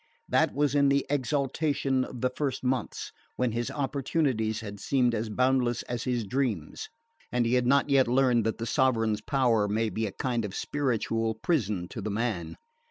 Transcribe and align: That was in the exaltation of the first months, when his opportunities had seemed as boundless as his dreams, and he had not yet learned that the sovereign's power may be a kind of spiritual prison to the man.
That 0.27 0.55
was 0.55 0.73
in 0.73 0.89
the 0.89 1.05
exaltation 1.11 2.03
of 2.05 2.21
the 2.21 2.31
first 2.31 2.63
months, 2.63 3.11
when 3.35 3.51
his 3.51 3.69
opportunities 3.69 4.61
had 4.61 4.79
seemed 4.79 5.13
as 5.13 5.29
boundless 5.29 5.83
as 5.83 6.05
his 6.05 6.25
dreams, 6.25 6.89
and 7.31 7.45
he 7.45 7.53
had 7.53 7.67
not 7.67 7.87
yet 7.91 8.07
learned 8.07 8.43
that 8.45 8.57
the 8.57 8.65
sovereign's 8.65 9.21
power 9.21 9.67
may 9.67 9.89
be 9.91 10.07
a 10.07 10.11
kind 10.11 10.43
of 10.43 10.55
spiritual 10.55 11.35
prison 11.35 11.87
to 11.89 12.01
the 12.01 12.09
man. 12.09 12.57